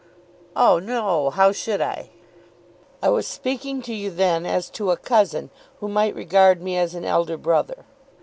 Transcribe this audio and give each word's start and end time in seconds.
"Oh 0.55 0.79
no; 0.79 1.29
how 1.29 1.51
should 1.51 1.79
I?" 1.79 2.09
"I 3.03 3.09
was 3.09 3.27
speaking 3.27 3.83
to 3.83 3.93
you 3.93 4.09
then 4.09 4.47
as 4.47 4.71
to 4.71 4.89
a 4.89 4.97
cousin 4.97 5.51
who 5.79 5.87
might 5.87 6.15
regard 6.15 6.59
me 6.59 6.75
as 6.75 6.95
an 6.95 7.05
elder 7.05 7.37
brother. 7.37 7.85